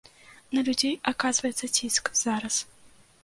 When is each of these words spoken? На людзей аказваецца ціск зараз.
На 0.55 0.61
людзей 0.69 0.95
аказваецца 1.11 1.69
ціск 1.77 2.09
зараз. 2.23 2.55